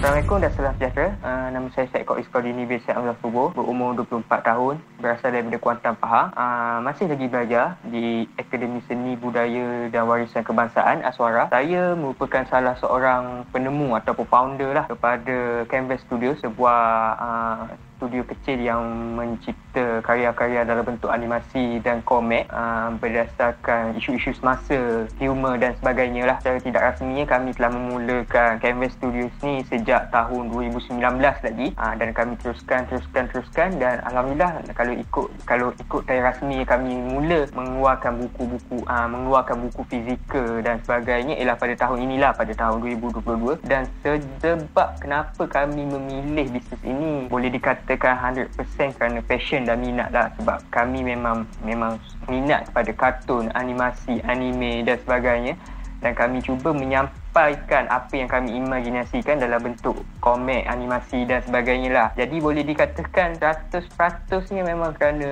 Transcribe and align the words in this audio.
Assalamualaikum 0.00 0.40
dan 0.40 0.52
salam 0.56 0.74
sejahtera. 0.80 1.08
Uh, 1.20 1.48
nama 1.52 1.68
saya 1.76 1.84
Syed 1.92 2.08
Kok 2.08 2.24
Iskordini 2.24 2.64
bin 2.64 2.80
Syed 2.80 2.96
Amzal 2.96 3.20
Subuh. 3.20 3.52
Berumur 3.52 3.92
24 4.00 4.32
tahun. 4.32 4.80
Berasal 4.96 5.28
daripada 5.28 5.60
Kuantan 5.60 5.92
Pahang. 6.00 6.32
Uh, 6.32 6.80
masih 6.80 7.04
lagi 7.04 7.28
belajar 7.28 7.76
di 7.84 8.24
Akademi 8.40 8.80
Seni 8.88 9.12
Budaya 9.20 9.92
dan 9.92 10.08
Warisan 10.08 10.40
Kebangsaan 10.40 11.04
Aswara. 11.04 11.52
Saya 11.52 11.92
merupakan 11.92 12.48
salah 12.48 12.80
seorang 12.80 13.44
penemu 13.52 13.92
ataupun 14.00 14.24
founder 14.24 14.72
lah 14.72 14.88
kepada 14.88 15.68
Canvas 15.68 16.00
Studio. 16.08 16.32
Sebuah 16.40 16.80
uh, 17.20 17.89
studio 18.00 18.24
kecil 18.24 18.56
yang 18.64 18.80
mencipta 19.12 20.00
karya-karya 20.00 20.64
dalam 20.64 20.88
bentuk 20.88 21.12
animasi 21.12 21.84
dan 21.84 22.00
komik 22.08 22.48
uh, 22.48 22.96
berdasarkan 22.96 23.92
isu-isu 24.00 24.32
semasa, 24.40 25.04
humor 25.20 25.60
dan 25.60 25.76
sebagainya 25.76 26.24
lah. 26.24 26.40
Secara 26.40 26.64
tidak 26.64 26.82
rasminya 26.88 27.28
kami 27.28 27.52
telah 27.52 27.68
memulakan 27.76 28.56
Canvas 28.56 28.96
Studios 28.96 29.28
ni 29.44 29.60
sejak 29.68 30.08
tahun 30.08 30.48
2019 30.48 30.96
lagi 31.20 31.66
uh, 31.76 31.94
dan 32.00 32.08
kami 32.16 32.40
teruskan, 32.40 32.88
teruskan, 32.88 33.28
teruskan 33.28 33.68
dan 33.76 34.00
Alhamdulillah 34.08 34.64
kalau 34.72 34.96
ikut 34.96 35.28
kalau 35.44 35.68
ikut 35.76 36.02
tayar 36.08 36.32
rasmi 36.32 36.64
kami 36.64 36.96
mula 36.96 37.44
mengeluarkan 37.52 38.16
buku-buku 38.16 38.80
uh, 38.88 39.06
mengeluarkan 39.12 39.68
buku 39.68 39.82
fizikal 39.92 40.64
dan 40.64 40.80
sebagainya 40.88 41.36
ialah 41.36 41.60
pada 41.60 41.74
tahun 41.76 42.08
inilah 42.08 42.32
pada 42.32 42.56
tahun 42.56 42.80
2022 42.96 43.60
dan 43.68 43.84
sebab 44.02 44.88
kenapa 45.02 45.42
kami 45.44 45.84
memilih 45.84 46.48
bisnes 46.48 46.82
ini 46.86 47.28
boleh 47.28 47.52
dikata 47.52 47.89
katakan 47.98 48.46
100% 48.54 48.94
kerana 48.94 49.18
passion 49.26 49.66
dan 49.66 49.82
minat 49.82 50.14
lah 50.14 50.30
sebab 50.38 50.62
kami 50.70 51.02
memang 51.02 51.42
memang 51.66 51.98
minat 52.30 52.70
kepada 52.70 52.90
kartun, 52.94 53.50
animasi, 53.58 54.22
anime 54.30 54.86
dan 54.86 54.94
sebagainya 55.02 55.58
dan 55.98 56.14
kami 56.14 56.38
cuba 56.40 56.70
menyampaikan 56.72 57.84
apa 57.90 58.12
yang 58.14 58.30
kami 58.30 58.56
imajinasikan 58.56 59.42
dalam 59.42 59.60
bentuk 59.60 60.00
komik, 60.22 60.64
animasi 60.64 61.28
dan 61.28 61.44
sebagainya 61.44 61.90
lah. 61.92 62.08
Jadi 62.16 62.40
boleh 62.40 62.64
dikatakan 62.64 63.36
100%nya 63.36 64.62
memang 64.64 64.96
kerana 64.96 65.28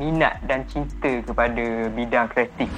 minat 0.00 0.42
dan 0.48 0.66
cinta 0.66 1.22
kepada 1.22 1.92
bidang 1.92 2.26
kreatif. 2.34 2.72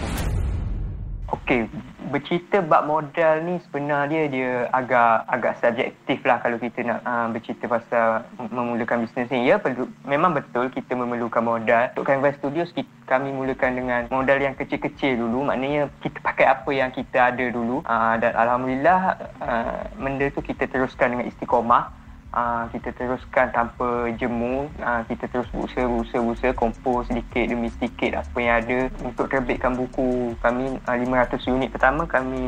Okey, 1.31 1.71
bercerita 2.11 2.59
bab 2.59 2.91
modal 2.91 3.47
ni 3.47 3.63
sebenarnya 3.63 4.27
dia 4.27 4.67
agak 4.75 5.31
agak 5.31 5.55
subjektif 5.63 6.19
lah 6.27 6.43
kalau 6.43 6.59
kita 6.59 6.83
nak 6.83 7.07
uh, 7.07 7.31
bercerita 7.31 7.71
pasal 7.71 8.27
memulakan 8.51 9.07
bisnes 9.07 9.31
ni. 9.31 9.47
Ya, 9.47 9.63
perlu, 9.63 9.87
memang 10.03 10.35
betul 10.35 10.75
kita 10.75 10.99
memerlukan 10.99 11.39
modal. 11.39 11.95
Untuk 11.95 12.11
Canvas 12.11 12.35
Studios, 12.43 12.75
kita, 12.75 12.91
kami 13.07 13.31
mulakan 13.31 13.79
dengan 13.79 14.01
modal 14.11 14.43
yang 14.43 14.59
kecil-kecil 14.59 15.23
dulu. 15.23 15.47
Maknanya 15.47 15.87
kita 16.03 16.19
pakai 16.19 16.51
apa 16.51 16.71
yang 16.75 16.91
kita 16.91 17.31
ada 17.31 17.47
dulu. 17.47 17.87
Uh, 17.87 18.19
dan 18.19 18.35
Alhamdulillah, 18.35 19.01
uh, 19.39 19.87
benda 20.03 20.27
tu 20.35 20.43
kita 20.43 20.67
teruskan 20.67 21.15
dengan 21.15 21.31
istiqomah 21.31 22.00
uh, 22.35 22.65
kita 22.71 22.95
teruskan 22.95 23.51
tanpa 23.51 24.11
jemu 24.17 24.67
uh, 24.83 25.03
kita 25.07 25.27
terus 25.31 25.47
berusaha 25.51 25.87
berusaha 25.87 26.23
berusaha 26.23 26.53
kompos 26.55 27.07
sedikit 27.11 27.45
demi 27.47 27.69
sedikit 27.79 28.23
apa 28.23 28.39
yang 28.39 28.57
ada. 28.63 28.79
Untuk 29.03 29.27
terbitkan 29.31 29.75
buku 29.75 30.35
kami 30.43 30.79
uh, 30.87 30.97
500 30.97 31.53
unit 31.53 31.71
pertama 31.71 32.03
kami 32.07 32.43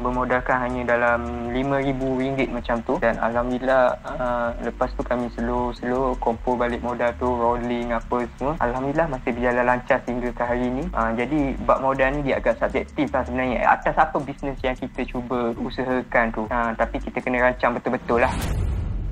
bermodalkan 0.00 0.56
hanya 0.68 0.96
dalam 0.96 1.52
RM5,000 1.52 2.48
macam 2.52 2.76
tu. 2.84 2.94
Dan 3.00 3.16
Alhamdulillah 3.20 3.96
uh, 4.04 4.48
lepas 4.64 4.92
tu 4.96 5.02
kami 5.04 5.28
slow 5.36 5.72
slow 5.76 6.16
kompos 6.20 6.56
balik 6.56 6.80
modal 6.84 7.10
tu 7.16 7.28
rolling 7.28 7.92
apa 7.92 8.24
semua. 8.36 8.54
Alhamdulillah 8.60 9.08
masih 9.08 9.30
berjalan 9.34 9.64
lancar 9.64 9.98
sehingga 10.04 10.30
ke 10.32 10.42
hari 10.42 10.64
ini. 10.68 10.84
Uh, 10.92 11.10
jadi 11.16 11.56
bab 11.64 11.80
modal 11.80 12.08
ni 12.14 12.30
dia 12.30 12.38
agak 12.38 12.60
subjektif 12.60 13.08
lah 13.10 13.22
sebenarnya. 13.24 13.64
Atas 13.66 13.96
apa 13.96 14.16
bisnes 14.20 14.58
yang 14.60 14.76
kita 14.76 15.04
cuba 15.08 15.52
usahakan 15.56 16.26
tu? 16.32 16.42
Uh, 16.52 16.72
tapi 16.76 17.00
kita 17.00 17.18
kena 17.22 17.50
rancang 17.50 17.72
betul-betul 17.76 18.20
lah 18.22 18.32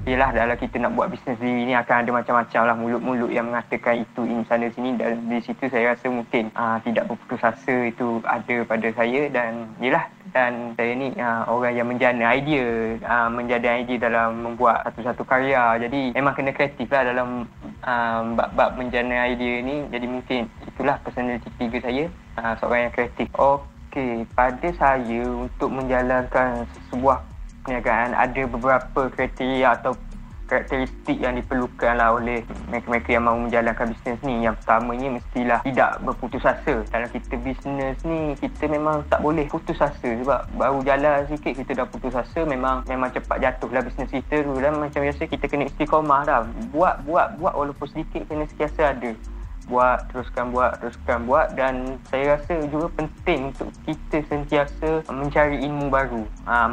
Yelah 0.09 0.33
dalam 0.33 0.57
kita 0.57 0.81
nak 0.81 0.97
buat 0.97 1.13
bisnes 1.13 1.37
sendiri 1.37 1.69
ni 1.69 1.75
akan 1.77 2.03
ada 2.03 2.11
macam-macam 2.11 2.63
lah 2.65 2.77
mulut-mulut 2.77 3.31
yang 3.31 3.53
mengatakan 3.53 4.01
itu 4.01 4.25
ini 4.25 4.43
sana 4.49 4.73
sini 4.73 4.97
dan 4.97 5.29
di 5.29 5.39
situ 5.45 5.69
saya 5.69 5.93
rasa 5.93 6.09
mungkin 6.09 6.49
ah, 6.57 6.81
tidak 6.81 7.05
berputus 7.05 7.45
asa 7.45 7.77
itu 7.85 8.25
ada 8.25 8.57
pada 8.65 8.89
saya 8.97 9.29
dan 9.29 9.69
yelah 9.77 10.09
dan 10.33 10.73
saya 10.75 10.97
ni 10.97 11.13
ah, 11.21 11.45
orang 11.53 11.77
yang 11.77 11.85
menjana 11.85 12.33
idea 12.33 12.97
ah, 13.05 13.29
menjana 13.29 13.85
idea 13.85 14.01
dalam 14.01 14.41
membuat 14.41 14.89
satu-satu 14.89 15.23
karya. 15.29 15.77
Jadi 15.77 16.17
memang 16.17 16.33
kena 16.33 16.57
kreatif 16.57 16.89
lah 16.89 17.05
dalam 17.05 17.45
aa, 17.85 18.25
bab-bab 18.35 18.81
menjana 18.81 19.29
idea 19.29 19.61
ni. 19.61 19.85
Jadi 19.93 20.07
mungkin 20.09 20.41
itulah 20.65 20.97
personality 21.05 21.49
tiga 21.61 21.79
saya 21.85 22.05
aa, 22.41 22.57
seorang 22.57 22.89
yang 22.89 22.95
kreatif. 22.97 23.27
Okey, 23.37 24.25
pada 24.33 24.69
saya 24.75 25.23
untuk 25.29 25.69
menjalankan 25.69 26.65
sebuah 26.89 27.30
perniagaan 27.65 28.17
ada 28.17 28.43
beberapa 28.49 29.11
kriteria 29.13 29.81
atau 29.81 29.93
karakteristik 30.51 31.23
yang 31.23 31.39
diperlukan 31.39 31.95
lah 31.95 32.19
oleh 32.19 32.43
mereka-mereka 32.67 33.09
yang 33.15 33.25
mahu 33.31 33.47
menjalankan 33.47 33.95
bisnes 33.95 34.19
ni. 34.27 34.43
Yang 34.43 34.59
pertamanya 34.59 35.09
mestilah 35.15 35.61
tidak 35.63 35.91
berputus 36.03 36.43
asa. 36.43 36.75
Dalam 36.91 37.07
kita 37.07 37.35
bisnes 37.39 37.97
ni, 38.03 38.35
kita 38.35 38.67
memang 38.67 39.07
tak 39.07 39.23
boleh 39.23 39.47
putus 39.47 39.79
asa 39.79 40.11
sebab 40.11 40.51
baru 40.59 40.83
jalan 40.83 41.23
sikit 41.31 41.55
kita 41.55 41.71
dah 41.79 41.87
putus 41.87 42.19
asa 42.19 42.43
memang 42.43 42.83
memang 42.91 43.15
cepat 43.15 43.39
jatuh 43.39 43.71
lah 43.71 43.87
bisnes 43.87 44.11
kita 44.11 44.43
tu. 44.43 44.59
Dan 44.59 44.83
macam 44.83 45.07
biasa 45.07 45.23
kita 45.31 45.47
kena 45.47 45.71
istiqomah 45.71 46.21
dah. 46.27 46.43
Buat, 46.75 47.07
buat, 47.07 47.39
buat 47.39 47.55
walaupun 47.55 47.87
sedikit 47.95 48.27
kena 48.27 48.51
setiasa 48.51 48.99
ada 48.99 49.15
buat, 49.71 50.11
teruskan 50.11 50.51
buat, 50.51 50.83
teruskan 50.83 51.25
buat 51.25 51.55
dan 51.55 51.97
saya 52.11 52.37
rasa 52.37 52.67
juga 52.69 52.91
penting 52.99 53.55
untuk 53.55 53.71
kita 53.87 54.19
sentiasa 54.27 55.07
mencari 55.07 55.63
ilmu 55.63 55.87
baru, 55.89 56.27
ha, 56.45 56.67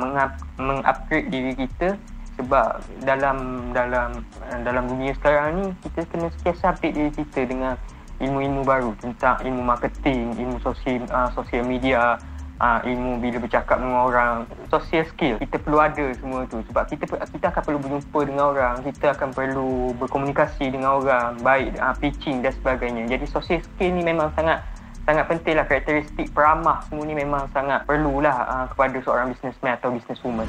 mengupgrade 0.57 1.29
diri 1.29 1.53
kita 1.53 1.95
sebab 2.37 2.81
dalam 3.01 3.69
dalam 3.73 4.21
dalam 4.61 4.83
dunia 4.85 5.13
sekarang 5.17 5.57
ni 5.57 5.65
kita 5.81 6.05
kena 6.09 6.29
sentiasa 6.37 6.73
update 6.73 6.93
diri 6.93 7.11
kita 7.13 7.49
dengan 7.49 7.73
ilmu-ilmu 8.17 8.61
baru 8.65 8.91
tentang 8.97 9.41
ilmu 9.45 9.61
marketing, 9.61 10.33
ilmu 10.37 10.57
sosial 10.61 11.05
uh, 11.13 11.29
sosial 11.33 11.65
media, 11.65 12.17
uh, 12.59 12.79
ilmu 12.85 13.21
bila 13.21 13.37
bercakap 13.41 13.77
dengan 13.81 14.01
orang. 14.05 14.33
Social 14.69 15.05
skill 15.09 15.39
kita 15.41 15.57
perlu 15.61 15.77
ada 15.81 16.05
semua 16.17 16.45
tu. 16.49 16.61
Sebab 16.69 16.83
kita 16.89 17.03
kita 17.07 17.45
akan 17.53 17.61
perlu 17.63 17.79
berjumpa 17.81 18.19
dengan 18.25 18.45
orang. 18.53 18.75
Kita 18.85 19.13
akan 19.17 19.29
perlu 19.33 19.93
berkomunikasi 19.97 20.73
dengan 20.73 21.01
orang. 21.01 21.39
Baik 21.41 21.77
uh, 21.79 21.95
pitching 21.97 22.45
dan 22.45 22.53
sebagainya. 22.57 23.09
Jadi 23.09 23.25
social 23.29 23.61
skill 23.61 23.91
ni 23.93 24.03
memang 24.05 24.33
sangat 24.33 24.61
sangat 25.07 25.23
penting 25.31 25.55
lah 25.55 25.63
karakteristik 25.63 26.27
peramah 26.35 26.83
semua 26.91 27.07
ni 27.07 27.15
memang 27.15 27.47
sangat 27.55 27.87
perlulah 27.87 28.43
uh, 28.43 28.65
kepada 28.67 28.99
seorang 29.07 29.31
businessman 29.31 29.79
atau 29.79 29.95
businesswoman 29.95 30.47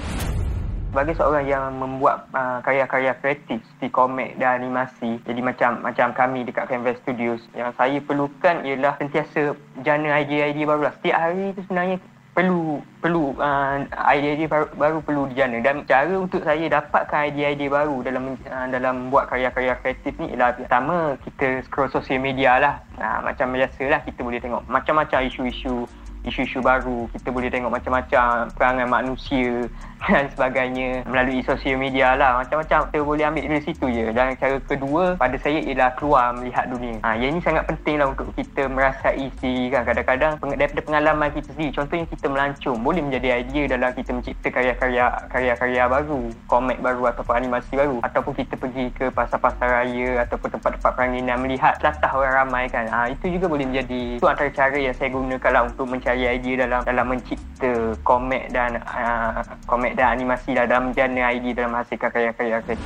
sebagai 0.88 1.14
seorang 1.20 1.44
yang 1.44 1.64
membuat 1.76 2.24
uh, 2.32 2.64
karya-karya 2.64 3.12
kreatif 3.20 3.60
seperti 3.60 3.88
komik 3.92 4.30
dan 4.40 4.64
animasi 4.64 5.20
jadi 5.28 5.40
macam 5.44 5.84
macam 5.84 6.16
kami 6.16 6.48
dekat 6.48 6.64
Canvas 6.72 6.96
Studios 7.04 7.44
yang 7.52 7.70
saya 7.76 8.00
perlukan 8.00 8.64
ialah 8.64 8.96
sentiasa 8.96 9.52
jana 9.84 10.16
idea-idea 10.16 10.64
baru 10.64 10.88
lah. 10.88 10.94
setiap 10.96 11.16
hari 11.20 11.52
tu 11.52 11.60
sebenarnya 11.68 12.00
perlu 12.38 12.78
perlu 13.02 13.34
uh, 13.42 13.82
idea-idea 14.14 14.46
baru, 14.46 14.66
baru 14.78 14.98
perlu 15.02 15.22
dijana 15.26 15.58
dan 15.58 15.82
cara 15.90 16.14
untuk 16.14 16.46
saya 16.46 16.70
dapatkan 16.70 17.34
idea-idea 17.34 17.66
baru 17.66 17.98
dalam 18.06 18.38
uh, 18.46 18.66
dalam 18.70 19.10
buat 19.10 19.26
karya-karya 19.26 19.74
kreatif 19.82 20.14
ni 20.22 20.32
ialah 20.32 20.54
pertama 20.54 21.18
kita 21.26 21.66
scroll 21.66 21.90
sosial 21.90 22.22
media 22.22 22.62
lah 22.62 22.74
uh, 23.02 23.26
macam 23.26 23.50
biasalah 23.50 24.06
kita 24.06 24.22
boleh 24.22 24.38
tengok 24.38 24.62
macam-macam 24.70 25.26
isu-isu 25.26 25.84
isu-isu 26.26 26.58
baru 26.58 27.06
kita 27.14 27.28
boleh 27.30 27.48
tengok 27.52 27.70
macam-macam 27.70 28.50
perangai 28.54 28.86
manusia 28.88 29.66
dan 30.06 30.30
sebagainya 30.30 31.02
melalui 31.10 31.42
sosial 31.42 31.78
media 31.78 32.14
lah. 32.14 32.42
Macam-macam 32.42 32.90
kita 32.90 33.02
boleh 33.02 33.24
ambil 33.26 33.42
dari 33.50 33.64
situ 33.66 33.86
je. 33.90 34.06
Dan 34.14 34.38
cara 34.38 34.56
kedua 34.62 35.02
pada 35.18 35.36
saya 35.42 35.58
ialah 35.58 35.90
keluar 35.98 36.34
melihat 36.38 36.70
dunia. 36.70 37.02
Ha, 37.02 37.18
yang 37.18 37.34
ini 37.34 37.40
sangat 37.42 37.66
penting 37.66 37.98
lah 37.98 38.14
untuk 38.14 38.30
kita 38.38 38.70
merasai 38.70 39.26
sendiri 39.38 39.74
kan 39.74 39.82
kadang-kadang 39.86 40.32
daripada 40.54 40.82
pengalaman 40.86 41.28
kita 41.34 41.50
sendiri. 41.54 41.72
Contohnya 41.74 42.06
kita 42.06 42.26
melancong 42.30 42.78
boleh 42.78 43.02
menjadi 43.02 43.28
idea 43.42 43.64
dalam 43.74 43.90
kita 43.94 44.10
mencipta 44.14 44.48
karya-karya 44.54 45.04
karya-karya 45.28 45.82
baru 45.90 46.20
komik 46.46 46.78
baru 46.78 47.02
ataupun 47.10 47.34
animasi 47.34 47.72
baru. 47.74 47.96
Ataupun 48.06 48.32
kita 48.38 48.54
pergi 48.54 48.86
ke 48.94 49.10
pasar-pasar 49.10 49.82
raya 49.82 50.22
ataupun 50.22 50.58
tempat-tempat 50.58 50.92
peranginan 50.94 51.42
melihat 51.42 51.74
telatah 51.82 52.12
orang 52.14 52.34
ramai 52.46 52.64
kan. 52.70 52.86
Ha, 52.86 53.10
itu 53.10 53.34
juga 53.34 53.50
boleh 53.50 53.66
menjadi 53.66 54.22
itu 54.22 54.26
antara 54.26 54.50
cara 54.54 54.78
yang 54.78 54.94
saya 54.94 55.10
gunakan 55.10 55.50
lah 55.50 55.62
untuk 55.66 55.86
mencari 55.90 56.17
idea 56.26 56.66
dalam 56.66 56.80
dalam 56.86 57.06
mencipta 57.10 57.98
komik 58.06 58.50
dan 58.54 58.78
uh, 58.82 59.42
komik 59.66 59.88
komik 59.88 59.94
dan 59.94 60.20
animasi 60.20 60.58
lah 60.58 60.66
dalam 60.66 60.90
jana 60.90 61.32
ID 61.32 61.54
dalam 61.54 61.72
menghasilkan 61.72 62.10
karya-karya 62.12 62.60
kreatif. 62.60 62.78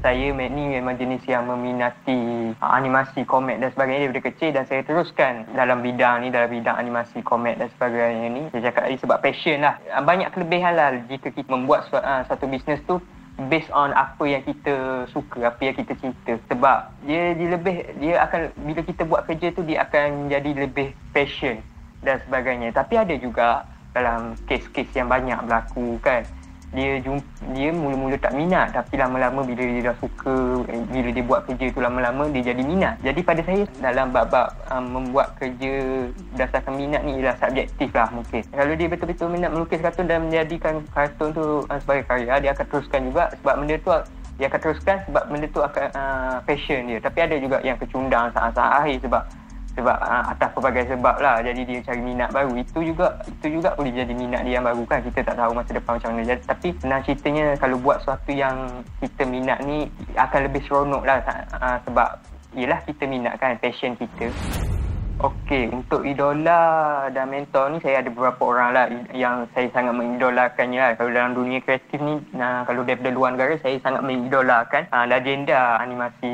Saya 0.00 0.32
ni 0.32 0.80
memang 0.80 0.96
jenis 0.96 1.20
yang 1.28 1.44
meminati 1.44 2.50
uh, 2.56 2.72
animasi, 2.72 3.20
komik 3.28 3.60
dan 3.60 3.68
sebagainya 3.76 4.08
daripada 4.08 4.32
kecil 4.32 4.50
dan 4.56 4.64
saya 4.64 4.80
teruskan 4.80 5.44
dalam 5.52 5.84
bidang 5.84 6.24
ni, 6.24 6.32
dalam 6.32 6.48
bidang 6.48 6.72
animasi, 6.72 7.20
komik 7.20 7.60
dan 7.60 7.68
sebagainya 7.76 8.26
ni. 8.32 8.42
Saya 8.48 8.72
cakap 8.72 8.82
tadi 8.88 8.96
sebab 8.96 9.18
passion 9.20 9.60
lah. 9.60 9.76
Uh, 9.92 10.00
banyak 10.00 10.32
kelebihan 10.32 10.72
lah 10.72 10.88
jika 11.04 11.28
kita 11.30 11.52
membuat 11.52 11.86
uh, 11.92 12.24
satu 12.24 12.48
bisnes 12.48 12.80
tu 12.88 12.96
based 13.52 13.68
on 13.76 13.92
apa 13.92 14.24
yang 14.24 14.40
kita 14.40 15.04
suka, 15.12 15.52
apa 15.52 15.60
yang 15.62 15.76
kita 15.76 15.92
cinta. 16.00 16.32
Sebab 16.48 16.78
dia, 17.04 17.36
dia 17.36 17.48
lebih, 17.60 17.76
dia 18.00 18.24
akan, 18.24 18.40
bila 18.64 18.80
kita 18.80 19.02
buat 19.04 19.28
kerja 19.28 19.52
tu 19.52 19.62
dia 19.68 19.84
akan 19.84 20.32
jadi 20.32 20.64
lebih 20.64 20.96
passion 21.12 21.60
dan 22.04 22.16
sebagainya. 22.24 22.72
Tapi 22.72 22.94
ada 22.96 23.14
juga 23.16 23.64
dalam 23.92 24.38
kes-kes 24.46 24.90
yang 24.94 25.08
banyak 25.10 25.38
berlaku 25.46 25.98
kan? 26.00 26.22
Dia 26.70 27.02
jumpa, 27.02 27.26
dia 27.50 27.74
mula-mula 27.74 28.14
tak 28.14 28.30
minat 28.30 28.70
tapi 28.70 28.94
lama-lama 28.94 29.42
bila 29.42 29.58
dia 29.58 29.90
dah 29.90 29.96
suka 29.98 30.62
bila 30.70 31.10
dia 31.10 31.24
buat 31.26 31.42
kerja 31.42 31.66
tu 31.74 31.82
lama-lama 31.82 32.30
dia 32.30 32.54
jadi 32.54 32.62
minat. 32.62 32.94
Jadi 33.02 33.26
pada 33.26 33.42
saya 33.42 33.66
dalam 33.82 34.14
bab-bab 34.14 34.54
um, 34.70 34.86
membuat 34.86 35.34
kerja 35.34 36.06
berdasarkan 36.30 36.78
minat 36.78 37.02
ni 37.02 37.18
ialah 37.18 37.34
subjektif 37.42 37.90
lah 37.90 38.06
mungkin. 38.14 38.46
Kalau 38.54 38.74
dia 38.78 38.86
betul-betul 38.86 39.28
minat 39.34 39.50
melukis 39.50 39.82
kartun 39.82 40.06
dan 40.06 40.30
menjadikan 40.30 40.78
kartun 40.94 41.34
tu 41.34 41.66
uh, 41.66 41.78
sebagai 41.82 42.06
karya 42.06 42.38
dia 42.38 42.50
akan 42.54 42.66
teruskan 42.70 43.00
juga. 43.02 43.24
Sebab 43.42 43.54
benda 43.66 43.74
tu 43.82 43.90
dia 44.38 44.46
akan 44.46 44.60
teruskan 44.62 44.96
sebab 45.10 45.22
benda 45.26 45.46
tu 45.50 45.60
akan 45.66 45.86
uh, 45.98 46.36
passion 46.46 46.86
dia. 46.86 46.98
Tapi 47.02 47.18
ada 47.18 47.34
juga 47.34 47.58
yang 47.66 47.82
kecundang 47.82 48.30
saat-saat 48.30 48.86
akhir 48.86 48.96
sebab 49.02 49.22
sebab 49.74 49.96
uh, 49.96 50.24
atas 50.32 50.50
pelbagai 50.54 50.84
sebab 50.90 51.16
lah. 51.22 51.42
Jadi 51.42 51.62
dia 51.66 51.78
cari 51.84 52.02
minat 52.02 52.30
baru. 52.34 52.52
Itu 52.58 52.82
juga 52.82 53.20
itu 53.26 53.60
juga 53.60 53.74
boleh 53.78 53.92
jadi 53.94 54.12
minat 54.12 54.42
dia 54.46 54.58
yang 54.58 54.66
baru 54.66 54.82
kan. 54.86 55.00
Kita 55.06 55.20
tak 55.22 55.36
tahu 55.38 55.52
masa 55.54 55.70
depan 55.76 55.92
macam 55.98 56.10
mana. 56.14 56.22
Jadi, 56.26 56.42
tapi 56.46 56.68
senang 56.78 57.02
ceritanya 57.06 57.44
kalau 57.58 57.76
buat 57.78 58.02
sesuatu 58.02 58.30
yang 58.34 58.56
kita 58.98 59.22
minat 59.26 59.58
ni 59.62 59.86
akan 60.18 60.40
lebih 60.50 60.60
seronok 60.66 61.02
lah. 61.06 61.18
Uh, 61.56 61.78
sebab 61.86 62.08
ialah 62.58 62.80
kita 62.82 63.04
minat 63.06 63.38
kan 63.38 63.54
passion 63.62 63.94
kita. 63.94 64.28
Okey, 65.20 65.68
untuk 65.68 66.00
idola 66.08 67.04
dan 67.12 67.28
mentor 67.28 67.68
ni 67.68 67.78
saya 67.84 68.00
ada 68.00 68.08
beberapa 68.08 68.40
orang 68.40 68.68
lah 68.72 68.88
yang 69.12 69.44
saya 69.52 69.68
sangat 69.68 69.92
mengidolakannya 69.92 70.80
lah. 70.80 70.90
Kalau 70.96 71.12
dalam 71.12 71.36
dunia 71.36 71.60
kreatif 71.60 72.00
ni, 72.00 72.24
nah, 72.32 72.64
kalau 72.64 72.88
daripada 72.88 73.12
luar 73.12 73.36
negara, 73.36 73.60
saya 73.60 73.76
sangat 73.84 74.00
mengidolakan 74.00 74.88
uh, 74.88 75.04
legenda 75.04 75.76
animasi 75.76 76.32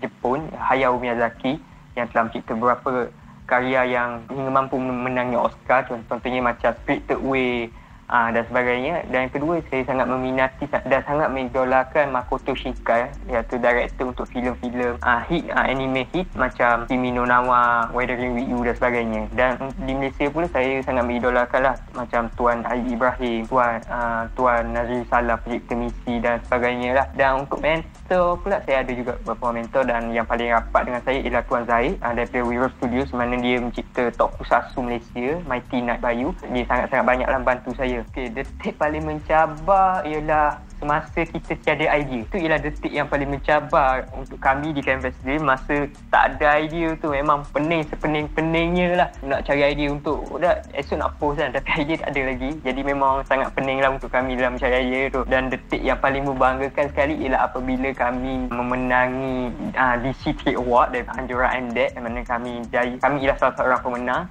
Jepun, 0.00 0.48
Hayao 0.56 0.96
Miyazaki 0.96 1.60
yang 1.94 2.06
telah 2.10 2.30
mencipta 2.30 2.52
beberapa 2.54 3.08
karya 3.44 3.80
yang 3.86 4.24
mampu 4.28 4.76
menangi 4.78 5.36
Oscar. 5.38 5.86
Contohnya 5.86 6.40
macam 6.42 6.74
Spirited 6.82 7.20
Away 7.22 7.70
uh, 8.08 8.28
dan 8.32 8.44
sebagainya. 8.48 8.94
Dan 9.08 9.28
yang 9.28 9.32
kedua 9.32 9.54
saya 9.68 9.82
sangat 9.86 10.06
meminati 10.08 10.64
dan 10.68 11.00
sangat 11.04 11.28
mengidolakan 11.32 12.12
Makoto 12.12 12.52
Shinkai 12.52 13.10
iaitu 13.30 13.56
director 13.60 14.10
untuk 14.10 14.26
filem-filem 14.30 14.98
uh, 15.00 15.20
hit 15.28 15.48
uh, 15.52 15.64
anime 15.64 16.06
hit 16.12 16.26
macam 16.34 16.84
Kimi 16.88 17.14
no 17.14 17.24
Nawa, 17.24 17.88
Weathering 17.92 18.36
with 18.36 18.48
You 18.48 18.60
dan 18.64 18.74
sebagainya. 18.76 19.22
Dan 19.32 19.50
di 19.84 19.92
Malaysia 19.96 20.26
pula 20.28 20.46
saya 20.50 20.80
sangat 20.84 21.04
mengidolakan 21.06 21.60
lah 21.72 21.74
macam 21.94 22.28
Tuan 22.34 22.58
Ali 22.66 22.96
Ibrahim 22.96 23.46
Tuan 23.48 23.80
uh, 23.88 24.26
Tuan 24.34 24.72
Nazri 24.72 25.04
Salah 25.08 25.38
pencipta 25.40 25.74
misi 25.76 26.14
dan 26.20 26.40
sebagainya 26.48 26.90
lah. 26.96 27.06
Dan 27.14 27.46
untuk 27.46 27.60
mentor 27.60 28.40
pula 28.40 28.58
saya 28.64 28.82
ada 28.82 28.92
juga 28.92 29.16
beberapa 29.22 29.54
mentor 29.54 29.82
dan 29.88 30.10
yang 30.10 30.26
paling 30.26 30.50
rapat 30.52 30.82
dengan 30.88 31.02
saya 31.04 31.18
ialah 31.22 31.42
Tuan 31.46 31.64
Zahid 31.68 31.94
uh, 32.00 32.12
daripada 32.12 32.42
Wiro 32.44 32.68
Studios 32.80 33.08
mana 33.14 33.36
dia 33.38 33.56
mencipta 33.60 34.10
Tokusatsu 34.14 34.80
Malaysia 34.82 35.38
Mighty 35.46 35.78
Night 35.82 36.00
Bayu. 36.02 36.34
Dia 36.50 36.64
sangat-sangat 36.66 37.04
banyaklah 37.04 37.40
bantu 37.44 37.70
saya 37.76 37.93
Okey, 38.02 38.26
detik 38.34 38.74
paling 38.74 39.06
mencabar 39.06 40.02
ialah 40.02 40.58
semasa 40.82 41.24
kita 41.24 41.54
tiada 41.62 41.86
idea. 41.96 42.26
Itu 42.26 42.36
ialah 42.36 42.60
detik 42.60 42.92
yang 42.92 43.06
paling 43.06 43.30
mencabar 43.30 44.04
untuk 44.12 44.36
kami 44.42 44.74
di 44.74 44.82
Canvas 44.82 45.14
Dream 45.22 45.46
masa 45.46 45.86
tak 46.10 46.34
ada 46.36 46.60
idea 46.60 46.92
tu 46.98 47.14
memang 47.14 47.46
pening 47.54 47.86
sepening-peningnya 47.88 48.88
lah 48.98 49.08
nak 49.24 49.48
cari 49.48 49.64
idea 49.64 49.88
untuk 49.88 50.20
dah 50.36 50.60
esok 50.76 51.00
nak 51.00 51.16
post 51.16 51.40
kan 51.40 51.54
tapi 51.56 51.68
idea 51.88 51.96
tak 52.04 52.10
ada 52.12 52.22
lagi. 52.34 52.50
Jadi 52.60 52.80
memang 52.84 53.24
sangat 53.24 53.48
pening 53.56 53.80
lah 53.80 53.96
untuk 53.96 54.12
kami 54.12 54.36
dalam 54.36 54.60
mencari 54.60 54.76
idea 54.84 55.02
tu. 55.08 55.20
Dan 55.24 55.48
detik 55.48 55.80
yang 55.80 55.98
paling 56.02 56.26
membanggakan 56.28 56.92
sekali 56.92 57.14
ialah 57.24 57.48
apabila 57.48 57.88
kami 57.96 58.50
memenangi 58.52 59.54
uh, 59.78 59.96
DC 60.04 60.36
Trade 60.42 60.60
Award 60.60 60.92
dari 60.92 61.06
Anjura 61.16 61.48
MDEC 61.54 61.96
mana 61.96 62.20
kami 62.26 62.60
jaya, 62.68 62.92
kami 63.00 63.24
ialah 63.24 63.36
salah 63.40 63.54
seorang 63.56 63.80
pemenang 63.80 64.22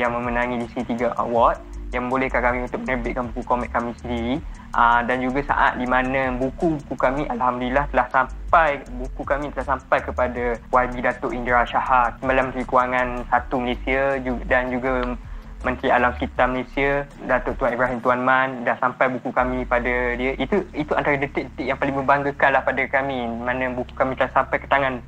yang 0.00 0.16
memenangi 0.16 0.64
DC 0.64 0.96
3 0.96 1.12
Award 1.20 1.69
yang 1.90 2.06
membolehkan 2.06 2.40
kami 2.42 2.58
untuk 2.66 2.80
menerbitkan 2.86 3.24
buku 3.30 3.42
komik 3.46 3.70
kami 3.74 3.90
sendiri? 4.02 4.34
Uh, 4.70 5.02
dan 5.02 5.18
juga 5.18 5.42
saat 5.50 5.82
di 5.82 5.86
mana 5.86 6.30
buku-buku 6.38 6.94
kami 6.94 7.26
Alhamdulillah 7.26 7.90
telah 7.90 8.06
sampai 8.14 8.78
buku 8.94 9.22
kami 9.26 9.50
telah 9.50 9.74
sampai 9.74 9.98
kepada 9.98 10.54
YB 10.70 10.94
Datuk 11.02 11.34
Indra 11.34 11.66
Shahar 11.66 12.14
Sembilan 12.22 12.54
Menteri 12.54 12.62
Kewangan 12.62 13.08
Satu 13.26 13.58
Malaysia 13.58 14.14
dan 14.46 14.70
juga 14.70 15.18
Menteri 15.60 15.92
Alam 15.92 16.14
Sekitar 16.16 16.48
Malaysia 16.48 17.04
Datuk 17.26 17.58
Tuan 17.60 17.76
Ibrahim 17.76 17.98
Tuan 18.00 18.20
Man 18.24 18.64
dah 18.64 18.78
sampai 18.80 19.12
buku 19.12 19.28
kami 19.34 19.66
pada 19.68 20.16
dia. 20.16 20.32
Itu 20.40 20.64
itu 20.72 20.92
antara 20.96 21.20
detik-detik 21.20 21.66
yang 21.66 21.76
paling 21.76 21.96
membanggakan 22.00 22.50
lah 22.54 22.62
pada 22.64 22.82
kami 22.88 23.28
mana 23.28 23.74
buku 23.74 23.92
kami 23.92 24.16
telah 24.16 24.32
sampai 24.32 24.56
ke 24.56 24.70
tangan 24.70 25.02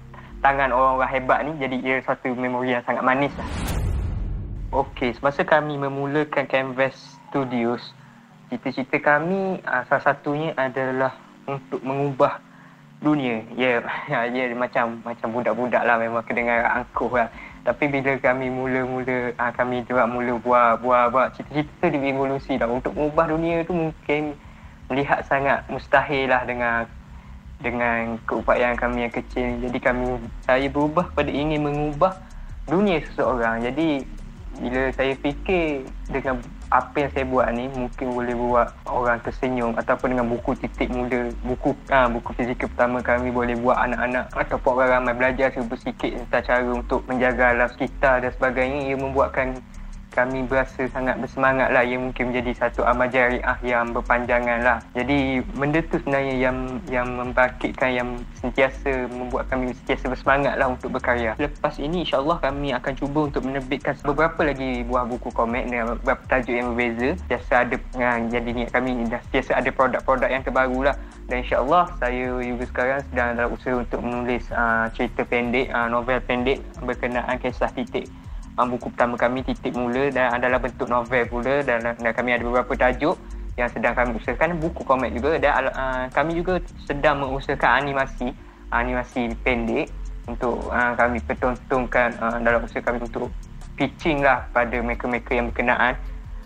tangan 0.45 0.75
orang-orang 0.75 1.13
hebat 1.15 1.39
ni. 1.47 1.53
Jadi 1.57 1.77
ia 1.81 1.97
satu 2.05 2.35
memori 2.37 2.77
yang 2.77 2.85
sangat 2.85 3.01
manis 3.01 3.33
lah. 3.39 3.72
Okey, 4.73 5.13
semasa 5.13 5.45
kami 5.45 5.77
memulakan 5.77 6.49
Canvas 6.49 6.97
Studios, 7.29 7.93
cita-cita 8.49 8.97
kami 9.05 9.61
uh, 9.69 9.85
salah 9.85 10.01
satunya 10.01 10.57
adalah 10.57 11.13
untuk 11.45 11.85
mengubah 11.85 12.41
dunia. 13.05 13.45
Ya, 13.53 13.85
yeah, 14.09 14.25
ya 14.33 14.49
yeah, 14.49 14.57
macam 14.57 15.05
macam 15.05 15.29
budak-budak 15.29 15.85
lah 15.85 16.01
memang 16.01 16.25
kedengar 16.25 16.65
angkuh 16.73 17.13
lah. 17.13 17.29
Tapi 17.69 17.85
bila 17.93 18.17
kami 18.17 18.49
mula-mula, 18.49 19.37
uh, 19.37 19.53
kami 19.53 19.85
juga 19.85 20.09
mula 20.09 20.41
buat, 20.41 20.81
buat, 20.81 21.07
buat 21.13 21.29
cita-cita 21.37 21.93
di 21.93 22.09
evolusi 22.09 22.57
lah. 22.57 22.73
Untuk 22.73 22.97
mengubah 22.97 23.29
dunia 23.29 23.69
tu 23.69 23.77
mungkin 23.77 24.41
melihat 24.89 25.21
sangat 25.29 25.69
mustahil 25.69 26.33
lah 26.33 26.49
dengan 26.49 26.89
dengan 27.61 28.17
keupayaan 28.25 28.81
kami 28.81 29.05
yang 29.05 29.13
kecil. 29.13 29.53
Jadi 29.69 29.79
kami, 29.85 30.17
saya 30.49 30.65
berubah 30.73 31.13
pada 31.13 31.29
ingin 31.29 31.61
mengubah 31.61 32.17
dunia 32.65 33.05
seseorang. 33.05 33.69
Jadi 33.69 34.22
bila 34.63 34.95
saya 34.95 35.19
fikir 35.19 35.83
dengan 36.07 36.39
apa 36.71 36.95
yang 37.05 37.11
saya 37.13 37.27
buat 37.27 37.51
ni 37.53 37.67
mungkin 37.75 38.07
boleh 38.15 38.33
buat 38.33 38.71
orang 38.89 39.19
tersenyum 39.27 39.75
ataupun 39.77 40.17
dengan 40.17 40.31
buku 40.31 40.57
titik 40.57 40.89
mula 40.89 41.29
buku 41.45 41.77
ha, 41.93 42.09
buku 42.09 42.31
fizikal 42.33 42.71
pertama 42.73 43.05
kami 43.05 43.29
boleh 43.29 43.59
buat 43.59 43.77
anak-anak 43.77 44.31
ataupun 44.33 44.71
orang 44.81 45.03
ramai 45.03 45.13
belajar 45.13 45.53
sedikit 45.53 46.15
tentang 46.15 46.45
cara 46.47 46.63
untuk 46.73 47.03
menjaga 47.11 47.53
alam 47.53 47.69
sekitar 47.75 48.23
dan 48.23 48.31
sebagainya. 48.39 48.79
Ia 48.93 48.97
membuatkan 48.97 49.59
kami 50.13 50.45
berasa 50.45 50.85
sangat 50.93 51.19
bersemangat 51.19 51.73
lah. 51.73 51.83
Ia 51.83 51.99
mungkin 51.99 52.31
menjadi 52.31 52.53
satu 52.69 52.85
amal 52.85 53.09
jariah 53.09 53.57
yang 53.65 53.91
berpanjangan 53.97 54.61
lah. 54.63 54.79
Jadi 54.93 55.41
benda 55.57 55.81
tu 55.89 55.97
sebenarnya 55.99 56.35
yang 56.37 56.57
yang 56.93 57.09
membangkitkan 57.09 57.91
yang 57.91 58.09
sentiasa 58.39 59.09
membuat 59.09 59.49
kami 59.49 59.73
sentiasa 59.83 60.13
bersemangat 60.13 60.55
lah 60.61 60.69
untuk 60.71 60.93
berkarya. 60.93 61.33
Lepas 61.41 61.81
ini 61.81 62.05
insyaAllah 62.05 62.39
kami 62.39 62.77
akan 62.77 62.93
cuba 62.95 63.21
untuk 63.33 63.43
menerbitkan 63.49 63.97
beberapa 64.05 64.41
lagi 64.45 64.85
buah 64.87 65.09
buku 65.09 65.33
komik. 65.33 65.65
Dengan 65.67 65.97
beberapa 65.99 66.23
tajuk 66.29 66.55
yang 66.55 66.77
berbeza. 66.77 67.17
Biasa 67.27 67.53
ada 67.65 67.77
uh, 67.77 68.17
jadi 68.29 68.51
niat 68.53 68.71
kami 68.71 69.09
dah 69.09 69.23
biasa 69.33 69.51
ada 69.57 69.71
produk-produk 69.73 70.29
yang 70.29 70.45
terbaru 70.45 70.93
lah. 70.93 70.97
Dan 71.27 71.47
insyaAllah 71.47 71.89
saya 71.97 72.29
juga 72.45 72.65
sekarang 72.69 73.01
sedang 73.09 73.29
dalam 73.41 73.51
usaha 73.55 73.75
untuk 73.79 74.01
menulis 74.05 74.45
uh, 74.53 74.91
cerita 74.93 75.25
pendek 75.25 75.73
uh, 75.73 75.89
novel 75.89 76.21
pendek 76.29 76.61
berkenaan 76.83 77.39
kisah 77.41 77.71
titik 77.73 78.11
um, 78.59 78.67
buku 78.77 78.93
pertama 78.93 79.15
kami 79.17 79.45
titik 79.45 79.73
mula 79.73 80.13
dan 80.13 80.35
adalah 80.37 80.59
bentuk 80.61 80.89
novel 80.89 81.23
pula. 81.29 81.55
Dan, 81.65 81.97
dan 81.97 82.13
kami 82.13 82.37
ada 82.37 82.45
beberapa 82.45 82.73
tajuk 82.77 83.17
yang 83.57 83.69
sedang 83.69 83.95
kami 83.97 84.17
usahakan. 84.19 84.59
Buku 84.61 84.83
komik 84.85 85.13
juga. 85.17 85.39
Dan 85.41 85.71
uh, 85.73 86.05
kami 86.13 86.37
juga 86.37 86.61
sedang 86.85 87.25
mengusahakan 87.25 87.85
animasi 87.85 88.33
animasi 88.73 89.37
pendek 89.45 89.93
untuk 90.25 90.65
uh, 90.73 90.97
kami 90.97 91.21
pertontonkan 91.21 92.17
uh, 92.23 92.41
dalam 92.41 92.65
usaha 92.65 92.81
kami 92.81 93.05
untuk 93.05 93.29
pitching 93.77 94.25
lah 94.25 94.49
pada 94.53 94.81
mereka-mereka 94.81 95.33
yang 95.37 95.53
berkenaan. 95.53 95.95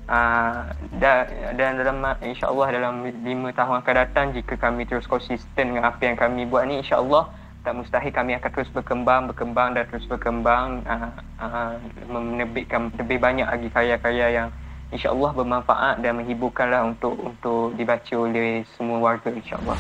Uh, 0.07 0.71
dan, 1.03 1.27
dan 1.59 1.83
dalam 1.83 1.99
insyaAllah 2.23 2.71
dalam 2.71 3.03
lima 3.27 3.51
tahun 3.51 3.83
akan 3.83 3.95
datang 4.07 4.27
jika 4.39 4.55
kami 4.55 4.87
terus 4.87 5.03
konsisten 5.03 5.75
dengan 5.75 5.91
apa 5.91 5.99
yang 5.99 6.15
kami 6.15 6.47
buat 6.47 6.63
ni 6.63 6.79
insyaAllah 6.79 7.27
tak 7.67 7.75
mustahil 7.75 8.15
kami 8.15 8.39
akan 8.39 8.51
terus 8.55 8.71
berkembang, 8.71 9.27
berkembang 9.27 9.75
dan 9.75 9.91
terus 9.91 10.07
berkembang 10.07 10.87
uh, 10.87 11.11
uh, 11.43 11.75
menerbitkan 12.07 12.95
lebih 12.95 13.19
banyak 13.19 13.43
lagi 13.43 13.67
karya-karya 13.75 14.27
yang 14.39 14.49
insyaAllah 14.95 15.35
bermanfaat 15.35 15.99
dan 15.99 16.15
menghiburkanlah 16.15 16.87
untuk 16.87 17.19
untuk 17.19 17.75
dibaca 17.75 18.15
oleh 18.15 18.63
semua 18.79 19.03
warga 19.03 19.35
insyaAllah. 19.35 19.75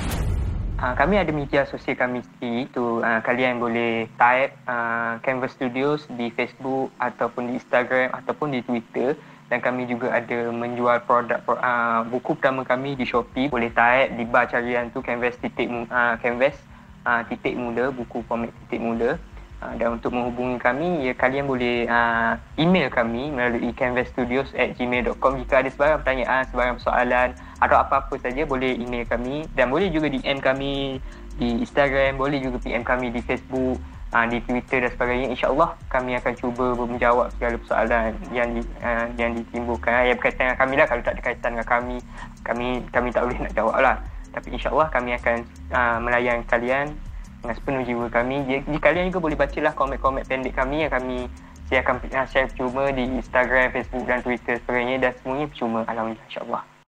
Uh, 0.83 0.93
kami 0.99 1.14
ada 1.14 1.31
media 1.31 1.62
sosial 1.71 1.95
kami 1.95 2.26
sendiri 2.26 2.66
tu 2.75 2.99
uh, 3.07 3.23
kalian 3.23 3.62
boleh 3.62 4.11
type 4.19 4.50
uh, 4.66 5.23
Canvas 5.23 5.55
Studios 5.55 6.11
di 6.11 6.35
Facebook 6.35 6.90
ataupun 6.99 7.55
di 7.55 7.62
Instagram 7.62 8.11
ataupun 8.19 8.50
di 8.50 8.66
Twitter. 8.66 9.14
Dan 9.47 9.62
kami 9.62 9.87
juga 9.87 10.11
ada 10.11 10.50
menjual 10.50 11.07
produk 11.07 11.38
uh, 11.47 12.02
buku 12.11 12.35
pertama 12.35 12.66
kami 12.66 12.99
di 12.99 13.07
Shopee. 13.07 13.47
Boleh 13.47 13.71
type 13.71 14.19
di 14.19 14.26
bar 14.26 14.50
carian 14.50 14.90
tu 14.90 14.99
Canvas 15.07 15.38
titik 15.38 15.71
uh, 15.71 16.19
Canvas 16.19 16.59
uh, 17.07 17.23
titik 17.31 17.55
muda 17.55 17.95
buku 17.95 18.27
komik 18.27 18.51
titik 18.67 18.83
muda 18.83 19.15
uh, 19.63 19.73
dan 19.79 19.97
untuk 19.97 20.11
menghubungi 20.13 20.59
kami 20.59 21.07
ya 21.07 21.13
kalian 21.15 21.47
boleh 21.47 21.87
uh, 21.87 22.35
email 22.59 22.91
kami 22.91 23.31
melalui 23.31 23.71
canvasstudios@gmail.com 23.73 25.33
jika 25.47 25.63
ada 25.63 25.71
sebarang 25.71 25.99
pertanyaan 26.03 26.43
sebarang 26.51 26.77
soalan 26.83 27.29
atau 27.63 27.77
apa-apa 27.79 28.19
saja 28.21 28.43
boleh 28.45 28.77
email 28.77 29.07
kami. 29.07 29.47
Dan 29.57 29.73
boleh 29.73 29.89
juga 29.89 30.11
DM 30.11 30.43
kami 30.43 31.01
di 31.37 31.49
Instagram 31.63 32.17
boleh 32.17 32.41
juga 32.41 32.57
PM 32.65 32.81
kami 32.81 33.13
di 33.13 33.21
Facebook 33.21 33.77
uh, 34.13 34.27
di 34.29 34.41
Twitter 34.45 34.85
dan 34.85 34.91
sebagainya. 34.93 35.27
insyaAllah 35.33 35.77
kami 35.93 36.17
akan 36.17 36.33
cuba 36.37 36.73
menjawab 36.77 37.29
segala 37.37 37.61
persoalan 37.61 38.17
yang 38.33 38.49
di, 38.57 38.61
uh, 38.81 39.07
yang 39.21 39.37
ditimbulkan. 39.37 40.13
Yang 40.13 40.17
berkaitan 40.21 40.43
dengan 40.53 40.59
kami 40.61 40.75
lah. 40.77 40.87
Kalau 40.89 41.03
tak 41.05 41.15
ada 41.17 41.23
kaitan 41.23 41.51
dengan 41.57 41.69
kami 41.69 41.97
kami 42.45 42.67
kami 42.93 43.09
tak 43.11 43.23
boleh 43.27 43.39
nak 43.43 43.53
jawab 43.57 43.77
lah 43.81 43.97
tapi 44.35 44.54
insyaAllah 44.54 44.88
kami 44.90 45.14
akan 45.18 45.37
uh, 45.75 45.99
melayan 46.02 46.42
kalian 46.47 46.95
dengan 47.42 47.54
sepenuh 47.54 47.83
jiwa 47.87 48.06
kami. 48.11 48.42
Jadi 48.47 48.78
kalian 48.78 49.09
juga 49.11 49.21
boleh 49.30 49.38
bacalah 49.38 49.73
komen-komen 49.75 50.25
pendek 50.26 50.54
kami 50.56 50.87
yang 50.87 50.92
kami 50.92 51.30
saya 51.66 51.83
akan 51.83 51.99
share 52.30 52.50
cuma 52.54 52.95
di 52.95 53.02
Instagram, 53.11 53.75
Facebook 53.75 54.06
dan 54.06 54.23
Twitter 54.23 54.54
sebagainya 54.62 54.97
dan 55.02 55.12
semuanya 55.18 55.47
percuma 55.50 55.83
Alhamdulillah 55.90 56.26
insyaAllah 56.30 56.75